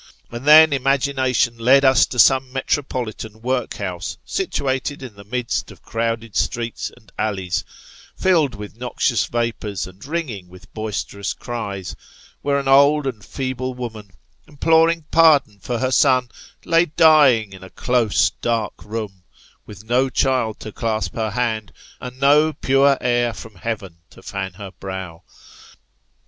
And 0.31 0.45
then 0.47 0.73
imagination 0.73 1.59
led 1.59 1.85
ns 1.85 2.07
to 2.07 2.17
some 2.17 2.51
metropolitan 2.51 3.39
workhouse, 3.39 4.17
situated 4.25 5.03
in 5.03 5.13
the 5.13 5.23
midst 5.23 5.69
of 5.69 5.83
crowded 5.83 6.35
streets 6.35 6.91
and 6.97 7.11
alleys, 7.19 7.63
filled 8.17 8.55
with 8.55 8.79
noxious 8.79 9.27
vapours, 9.27 9.85
and 9.85 10.03
ringing 10.03 10.49
with 10.49 10.73
boisterous 10.73 11.33
cries, 11.33 11.95
where 12.41 12.57
an 12.57 12.67
old 12.67 13.05
and 13.05 13.23
feeble 13.23 13.75
woman, 13.75 14.09
imploring 14.47 15.05
pardon 15.11 15.59
for 15.59 15.77
her 15.77 15.91
son, 15.91 16.29
lay 16.65 16.85
dying 16.87 17.53
in 17.53 17.63
a 17.63 17.69
close 17.69 18.31
dark 18.41 18.83
room, 18.83 19.21
with 19.67 19.83
no 19.87 20.09
child 20.09 20.59
to 20.61 20.71
clasp 20.71 21.13
her 21.13 21.29
hand, 21.29 21.71
and 21.99 22.19
no 22.19 22.53
pure 22.53 22.97
air 23.01 23.33
from 23.35 23.53
heaven 23.53 23.97
to 24.09 24.23
fan 24.23 24.53
her 24.53 24.71
brow. 24.71 25.21